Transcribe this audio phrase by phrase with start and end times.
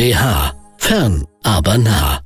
[0.00, 0.54] BH.
[0.78, 2.22] Fern, aber nah.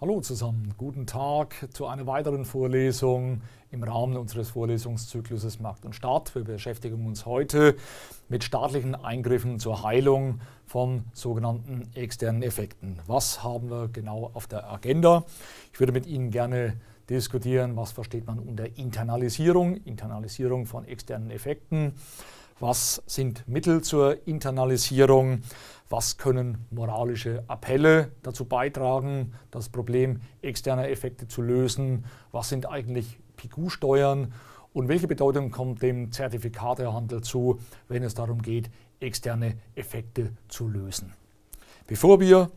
[0.00, 6.34] Hallo zusammen, guten Tag zu einer weiteren Vorlesung im Rahmen unseres Vorlesungszykluses Markt und Staat.
[6.34, 7.76] Wir beschäftigen uns heute
[8.30, 12.98] mit staatlichen Eingriffen zur Heilung von sogenannten externen Effekten.
[13.06, 15.26] Was haben wir genau auf der Agenda?
[15.74, 21.92] Ich würde mit Ihnen gerne diskutieren, was versteht man unter Internalisierung, Internalisierung von externen Effekten.
[22.60, 25.42] Was sind Mittel zur Internalisierung?
[25.88, 32.04] Was können moralische Appelle dazu beitragen, das Problem externer Effekte zu lösen?
[32.30, 34.32] Was sind eigentlich PQ-Steuern?
[34.72, 41.12] Und welche Bedeutung kommt dem Zertifikatehandel zu, wenn es darum geht, externe Effekte zu lösen?
[41.86, 42.50] Bevor wir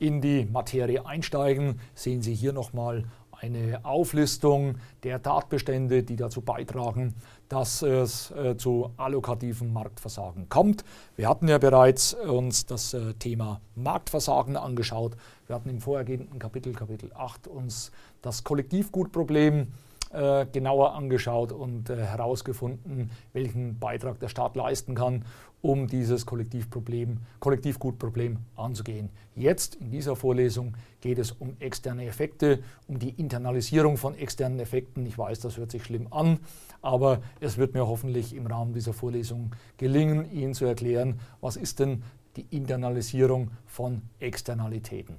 [0.00, 3.04] in die Materie einsteigen, sehen Sie hier nochmal
[3.40, 7.14] eine Auflistung der Tatbestände, die dazu beitragen,
[7.48, 10.84] dass es äh, zu allokativem Marktversagen kommt.
[11.16, 15.16] Wir hatten ja bereits uns das äh, Thema Marktversagen angeschaut.
[15.46, 17.90] Wir hatten im vorhergehenden Kapitel, Kapitel 8, uns
[18.22, 19.68] das Kollektivgutproblem
[20.12, 25.24] äh, genauer angeschaut und äh, herausgefunden, welchen Beitrag der Staat leisten kann,
[25.62, 29.10] um dieses Kollektivproblem, Kollektivgutproblem anzugehen.
[29.36, 35.06] Jetzt in dieser Vorlesung geht es um externe Effekte, um die Internalisierung von externen Effekten.
[35.06, 36.40] Ich weiß, das hört sich schlimm an,
[36.82, 41.78] aber es wird mir hoffentlich im Rahmen dieser Vorlesung gelingen, Ihnen zu erklären, was ist
[41.78, 42.02] denn
[42.36, 45.16] die Internalisierung von Externalitäten.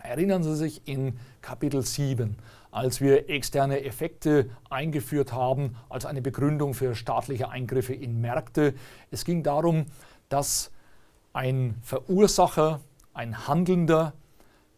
[0.00, 2.36] Erinnern Sie sich in Kapitel 7,
[2.70, 8.74] als wir externe Effekte eingeführt haben als eine Begründung für staatliche Eingriffe in Märkte.
[9.10, 9.86] Es ging darum,
[10.28, 10.70] dass
[11.32, 12.80] ein Verursacher,
[13.14, 14.12] ein Handelnder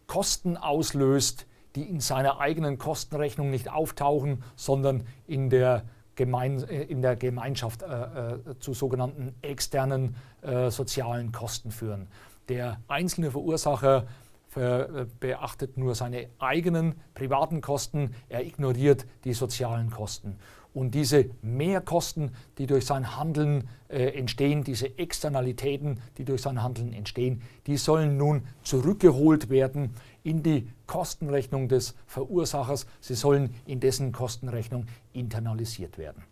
[0.07, 1.47] Kosten auslöst,
[1.77, 5.85] die in seiner eigenen Kostenrechnung nicht auftauchen, sondern in der,
[6.17, 12.09] Gemein äh, in der Gemeinschaft äh, äh, zu sogenannten externen äh, sozialen Kosten führen.
[12.49, 14.06] Der einzelne Verursacher
[14.55, 20.38] beachtet nur seine eigenen privaten Kosten, er ignoriert die sozialen Kosten.
[20.72, 26.93] Und diese Mehrkosten, die durch sein Handeln äh, entstehen, diese Externalitäten, die durch sein Handeln
[26.93, 32.87] entstehen, die sollen nun zurückgeholt werden in die Kostenrechnung des Verursachers.
[33.00, 36.22] Sie sollen in dessen Kostenrechnung internalisiert werden.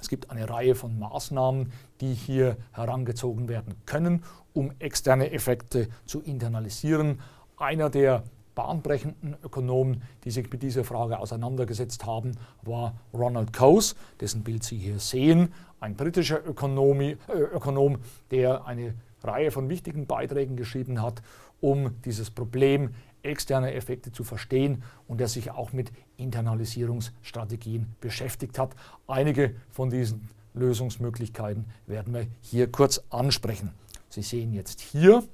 [0.00, 4.22] Es gibt eine Reihe von Maßnahmen, die hier herangezogen werden können,
[4.52, 7.20] um externe Effekte zu internalisieren
[7.56, 12.32] einer der bahnbrechenden Ökonomen, die sich mit dieser Frage auseinandergesetzt haben,
[12.62, 17.98] war Ronald Coase, dessen Bild Sie hier sehen, ein britischer Ökonomie, äh, Ökonom,
[18.30, 21.22] der eine Reihe von wichtigen Beiträgen geschrieben hat,
[21.60, 28.76] um dieses Problem externer Effekte zu verstehen und der sich auch mit Internalisierungsstrategien beschäftigt hat.
[29.06, 33.70] Einige von diesen Lösungsmöglichkeiten werden wir hier kurz ansprechen.
[34.10, 35.24] Sie sehen jetzt hier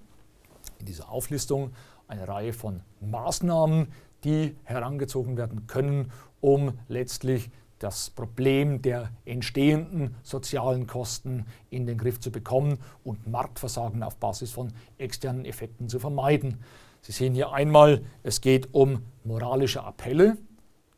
[0.79, 1.73] in dieser Auflistung
[2.11, 3.89] eine Reihe von Maßnahmen,
[4.25, 6.11] die herangezogen werden können,
[6.41, 14.03] um letztlich das Problem der entstehenden sozialen Kosten in den Griff zu bekommen und Marktversagen
[14.03, 16.63] auf Basis von externen Effekten zu vermeiden.
[17.01, 20.37] Sie sehen hier einmal, es geht um moralische Appelle,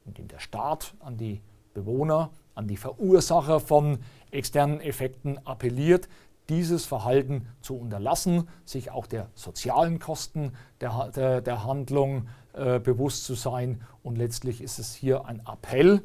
[0.05, 1.41] in denen der Staat an die
[1.75, 3.99] Bewohner, an die Verursacher von
[4.33, 6.09] externen Effekten appelliert,
[6.48, 13.25] dieses Verhalten zu unterlassen, sich auch der sozialen Kosten der, der, der Handlung äh, bewusst
[13.25, 13.80] zu sein.
[14.03, 16.03] Und letztlich ist es hier ein Appell,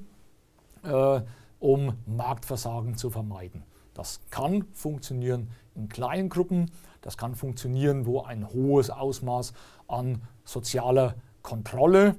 [0.83, 1.21] äh,
[1.59, 3.63] um Marktversagen zu vermeiden.
[3.93, 6.71] Das kann funktionieren in kleinen Gruppen,
[7.01, 9.53] das kann funktionieren, wo ein hohes Ausmaß
[9.87, 12.15] an sozialer Kontrolle,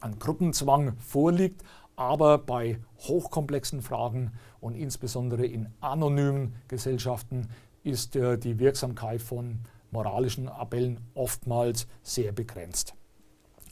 [0.00, 1.62] an Gruppenzwang vorliegt,
[2.02, 7.48] aber bei hochkomplexen Fragen und insbesondere in anonymen Gesellschaften
[7.84, 9.60] ist äh, die Wirksamkeit von
[9.92, 12.94] moralischen Appellen oftmals sehr begrenzt.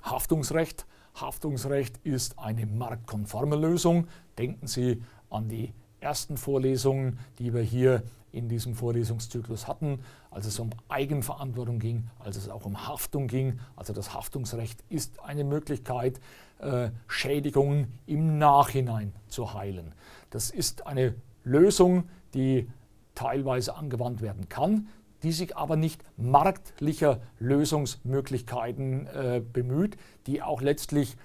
[0.02, 0.86] Haftungsrecht.
[1.20, 4.06] Haftungsrecht ist eine marktkonforme Lösung.
[4.38, 8.02] Denken Sie an die ersten Vorlesungen, die wir hier
[8.32, 10.00] in diesem Vorlesungszyklus hatten,
[10.30, 13.58] als es um Eigenverantwortung ging, als es auch um Haftung ging.
[13.76, 16.20] Also das Haftungsrecht ist eine Möglichkeit,
[16.60, 19.92] äh, Schädigungen im Nachhinein zu heilen.
[20.30, 22.04] Das ist eine Lösung,
[22.34, 22.68] die
[23.14, 24.88] teilweise angewandt werden kann,
[25.22, 31.16] die sich aber nicht marktlicher Lösungsmöglichkeiten äh, bemüht, die auch letztlich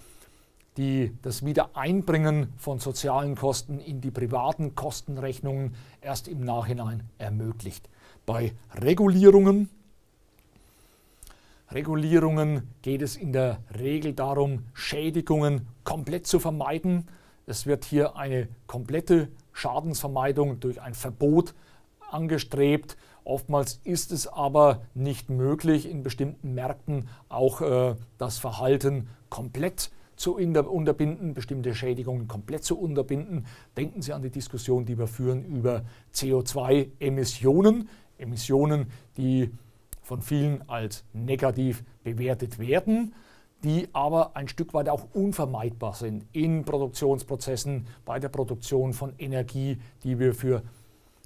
[0.78, 7.90] die das Wiedereinbringen von sozialen Kosten in die privaten Kostenrechnungen erst im Nachhinein ermöglicht.
[8.26, 9.70] Bei Regulierungen,
[11.72, 17.08] Regulierungen geht es in der Regel darum, Schädigungen komplett zu vermeiden.
[17.48, 21.54] Es wird hier eine komplette Schadensvermeidung durch ein Verbot
[22.12, 22.98] angestrebt.
[23.24, 30.36] Oftmals ist es aber nicht möglich, in bestimmten Märkten auch äh, das Verhalten komplett zu
[30.38, 33.46] unterbinden, bestimmte Schädigungen komplett zu unterbinden.
[33.78, 35.84] Denken Sie an die Diskussion, die wir führen über
[36.14, 37.90] CO2-Emissionen.
[38.18, 39.52] Emissionen, die
[40.02, 43.14] von vielen als negativ bewertet werden,
[43.64, 49.80] die aber ein Stück weit auch unvermeidbar sind in Produktionsprozessen, bei der Produktion von Energie,
[50.04, 50.62] die wir für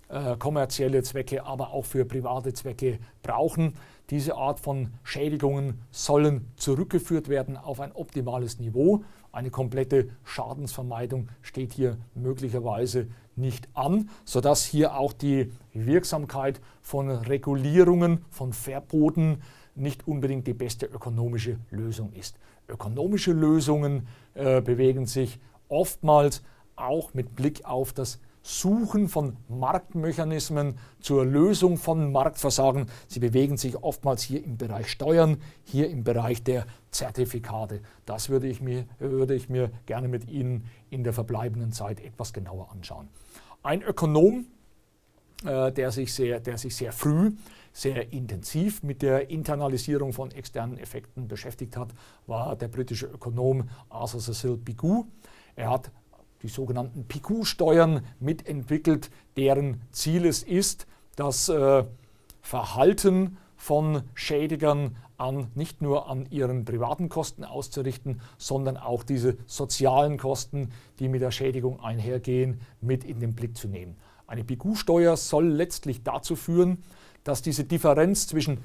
[0.09, 3.75] äh, kommerzielle Zwecke, aber auch für private Zwecke brauchen.
[4.09, 9.03] Diese Art von Schädigungen sollen zurückgeführt werden auf ein optimales Niveau.
[9.31, 18.25] Eine komplette Schadensvermeidung steht hier möglicherweise nicht an, sodass hier auch die Wirksamkeit von Regulierungen,
[18.31, 19.41] von Verboten
[19.75, 22.39] nicht unbedingt die beste ökonomische Lösung ist.
[22.67, 26.41] Ökonomische Lösungen äh, bewegen sich oftmals
[26.75, 32.87] auch mit Blick auf das Suchen von Marktmechanismen zur Lösung von Marktversagen.
[33.07, 37.81] Sie bewegen sich oftmals hier im Bereich Steuern, hier im Bereich der Zertifikate.
[38.05, 42.33] Das würde ich mir, würde ich mir gerne mit Ihnen in der verbleibenden Zeit etwas
[42.33, 43.09] genauer anschauen.
[43.61, 44.47] Ein Ökonom,
[45.45, 47.31] äh, der, sich sehr, der sich sehr früh,
[47.73, 51.93] sehr intensiv mit der Internalisierung von externen Effekten beschäftigt hat,
[52.25, 55.05] war der britische Ökonom Arthur Cecil Pigou.
[55.55, 55.91] Er hat
[56.41, 61.83] die sogenannten PICU-Steuern mitentwickelt, deren Ziel es ist, das äh,
[62.41, 70.17] Verhalten von Schädigern an, nicht nur an ihren privaten Kosten auszurichten, sondern auch diese sozialen
[70.17, 73.97] Kosten, die mit der Schädigung einhergehen, mit in den Blick zu nehmen.
[74.27, 76.83] Eine PICU-Steuer soll letztlich dazu führen,
[77.23, 78.59] dass diese Differenz zwischen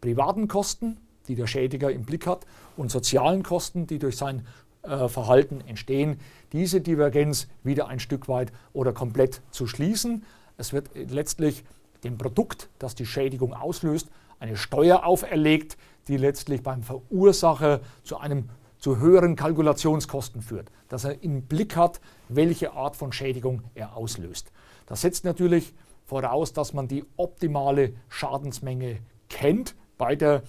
[0.00, 2.46] privaten Kosten, die der Schädiger im Blick hat,
[2.76, 4.46] und sozialen Kosten, die durch sein
[4.86, 6.18] äh, Verhalten entstehen,
[6.52, 10.24] diese Divergenz wieder ein Stück weit oder komplett zu schließen.
[10.56, 11.64] Es wird letztlich
[12.04, 15.76] dem Produkt, das die Schädigung auslöst, eine Steuer auferlegt,
[16.08, 18.48] die letztlich beim Verursacher zu einem
[18.78, 24.52] zu höheren Kalkulationskosten führt, dass er im Blick hat, welche Art von Schädigung er auslöst.
[24.86, 25.74] Das setzt natürlich
[26.04, 28.98] voraus, dass man die optimale Schadensmenge
[29.28, 30.42] kennt bei der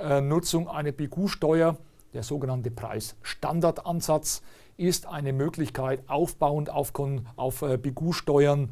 [0.00, 1.76] äh, Nutzung einer BQ-Steuer.
[2.16, 4.40] Der sogenannte Preisstandardansatz
[4.78, 6.94] ist eine Möglichkeit, aufbauend auf,
[7.36, 8.70] auf äh, BQ-Steuern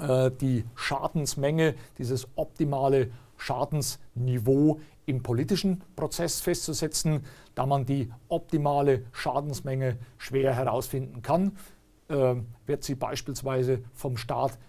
[0.00, 7.24] äh, die Schadensmenge, dieses optimale Schadensniveau im politischen Prozess festzusetzen,
[7.56, 11.56] da man die optimale Schadensmenge schwer herausfinden kann,
[12.06, 14.60] äh, wird sie beispielsweise vom Staat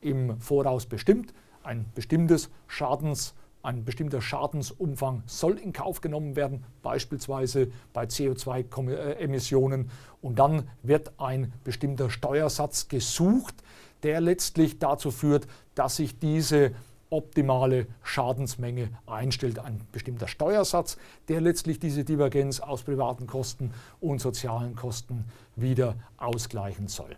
[0.00, 1.34] im Voraus bestimmt.
[1.64, 9.90] Ein bestimmtes Schadens ein bestimmter Schadensumfang soll in Kauf genommen werden, beispielsweise bei CO2-Emissionen.
[10.22, 13.54] Und dann wird ein bestimmter Steuersatz gesucht,
[14.02, 16.72] der letztlich dazu führt, dass sich diese
[17.10, 19.58] optimale Schadensmenge einstellt.
[19.58, 25.24] Ein bestimmter Steuersatz, der letztlich diese Divergenz aus privaten Kosten und sozialen Kosten
[25.56, 27.16] wieder ausgleichen soll.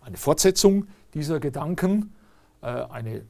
[0.00, 2.14] Eine Fortsetzung dieser Gedanken,
[2.62, 3.22] äh, eine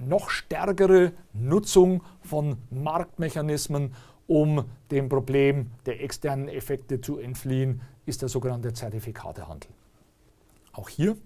[0.00, 3.94] noch stärkere Nutzung von Marktmechanismen,
[4.26, 9.70] um dem Problem der externen Effekte zu entfliehen, ist der sogenannte Zertifikatehandel.
[10.72, 11.16] Auch hier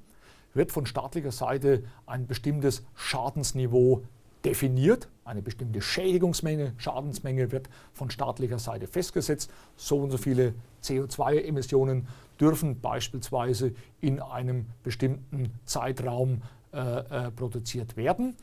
[0.55, 4.03] wird von staatlicher Seite ein bestimmtes Schadensniveau
[4.45, 5.09] definiert.
[5.25, 9.51] Eine bestimmte Schädigungsmenge, Schadensmenge wird von staatlicher Seite festgesetzt.
[9.77, 12.07] So und so viele CO2-Emissionen
[12.41, 16.79] dürfen beispielsweise in einem bestimmten Zeitraum äh,
[17.27, 18.37] äh, produziert werden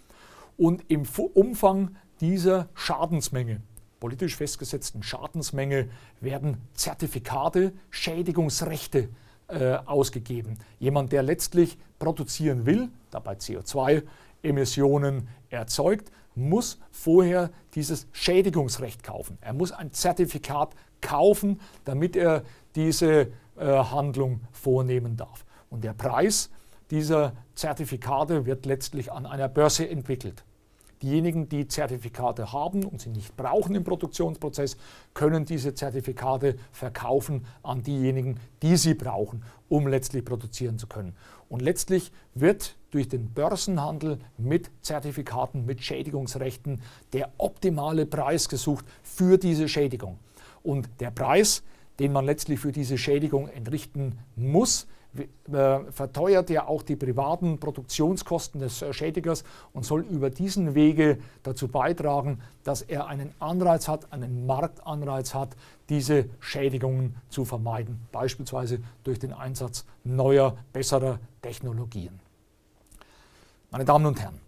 [0.58, 1.04] und im
[1.34, 3.62] Umfang dieser Schadensmenge,
[4.00, 5.90] politisch festgesetzten Schadensmenge,
[6.20, 9.10] werden Zertifikate, Schädigungsrechte
[9.48, 10.58] äh, ausgegeben.
[10.80, 19.38] Jemand, der letztlich produzieren will, dabei CO2-Emissionen erzeugt, muss vorher dieses Schädigungsrecht kaufen.
[19.42, 22.44] Er muss ein Zertifikat kaufen, damit er
[22.76, 25.46] diese äh, Handlung vornehmen darf.
[25.70, 26.50] Und der Preis
[26.90, 30.44] dieser Zertifikate wird letztlich an einer Börse entwickelt.
[31.04, 34.78] Diejenigen, die Zertifikate haben und sie nicht brauchen im Produktionsprozess,
[35.14, 41.16] können diese Zertifikate verkaufen an diejenigen, die sie brauchen, um letztlich produzieren zu können.
[41.50, 46.82] Und letztlich wird durch den Börsenhandel mit Zertifikaten, mit Schädigungsrechten
[47.14, 50.18] der optimale Preis gesucht für diese Schädigung.
[50.64, 51.62] Und der Preis,
[52.00, 54.88] den man letztlich für diese Schädigung entrichten muss,
[55.92, 62.40] verteuert ja auch die privaten Produktionskosten des Schädigers und soll über diesen Wege dazu beitragen,
[62.64, 65.56] dass er einen Anreiz hat, einen Marktanreiz hat,
[65.90, 72.20] diese Schädigungen zu vermeiden, beispielsweise durch den Einsatz neuer, besserer Technologien.
[73.70, 74.40] Meine Damen und Herren,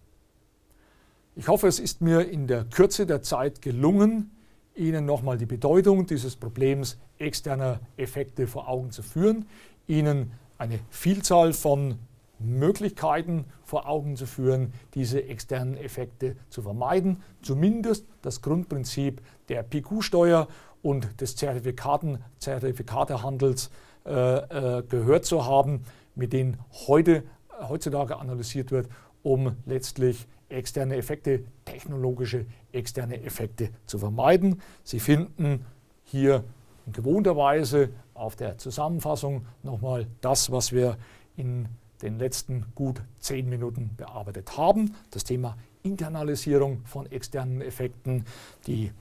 [1.36, 4.30] ich hoffe, es ist mir in der Kürze der Zeit gelungen,
[4.76, 9.46] Ihnen nochmal die Bedeutung dieses Problems externer Effekte vor Augen zu führen,
[9.86, 11.98] Ihnen eine Vielzahl von
[12.38, 20.48] Möglichkeiten vor Augen zu führen, diese externen Effekte zu vermeiden, zumindest das Grundprinzip der PQ-Steuer
[20.82, 23.70] und des Zertifikaten, Zertifikatehandels
[24.04, 25.84] äh, äh, gehört zu haben,
[26.14, 27.24] mit denen heute,
[27.68, 28.88] heutzutage analysiert wird,
[29.22, 34.60] um letztlich externe Effekte, technologische externe Effekte zu vermeiden.
[34.82, 35.64] Sie finden
[36.04, 36.44] hier
[36.86, 40.96] in gewohnter Weise auf der Zusammenfassung nochmal das, was wir
[41.36, 41.68] in
[42.02, 44.94] den letzten gut zehn Minuten bearbeitet haben.
[45.10, 48.24] Das Thema Internalisierung von externen Effekten,
[48.66, 48.92] die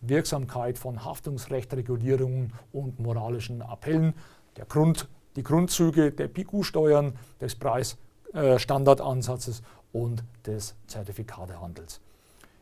[0.00, 4.14] Wirksamkeit von Haftungsrechtregulierungen und moralischen Appellen,
[4.56, 9.62] der Grund, die Grundzüge der PIQ-Steuern, des Preisstandardansatzes
[9.92, 12.00] und des Zertifikatehandels.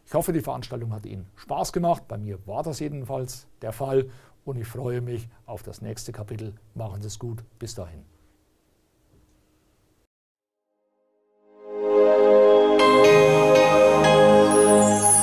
[0.06, 2.04] Ich hoffe, die Veranstaltung hat Ihnen Spaß gemacht.
[2.06, 4.08] Bei mir war das jedenfalls der Fall
[4.46, 6.54] und ich freue mich auf das nächste Kapitel.
[6.74, 7.44] Machen Sie es gut.
[7.58, 8.04] Bis dahin.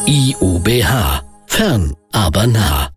[0.05, 1.23] IUBH.
[1.47, 2.92] Fern, aber nah.